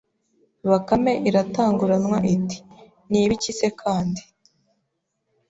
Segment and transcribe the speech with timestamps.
[0.69, 2.57] Bakame iratanguranwa iti
[3.09, 4.21] nibikise kandi